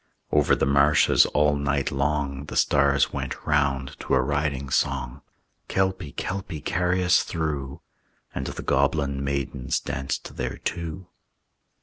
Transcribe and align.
Over 0.31 0.55
the 0.55 0.65
marshes 0.65 1.27
all 1.27 1.55
night 1.55 1.91
long 1.91 2.45
The 2.45 2.55
stars 2.55 3.13
went 3.13 3.45
round 3.45 3.99
to 3.99 4.15
a 4.15 4.19
riding 4.19 4.71
song: 4.71 5.21
"Kelpie, 5.67 6.13
Kelpie, 6.13 6.61
carry 6.61 7.03
us 7.03 7.21
through!" 7.21 7.81
And 8.33 8.47
the 8.47 8.63
goblin 8.63 9.23
maidens 9.23 9.79
danced 9.79 10.35
thereto. 10.37 11.07